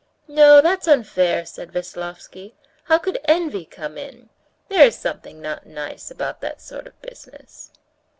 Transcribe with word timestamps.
"No, 0.27 0.61
that's 0.61 0.87
unfair," 0.87 1.45
said 1.45 1.71
Veslovsky; 1.71 2.55
"how 2.85 2.97
could 2.97 3.19
envy 3.25 3.65
come 3.65 3.99
in? 3.99 4.29
There 4.67 4.87
is 4.87 4.95
something 4.97 5.39
not 5.39 5.67
nice 5.67 6.09
about 6.09 6.41
that 6.41 6.59
sort 6.59 6.87
of 6.87 6.99
business." 7.03 7.69